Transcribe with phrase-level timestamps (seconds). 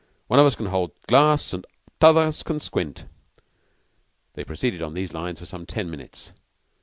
[0.25, 1.63] One of us can hold the glass and
[1.99, 3.05] t'others can squint."
[4.33, 6.33] They proceeded on these lines for some ten minutes.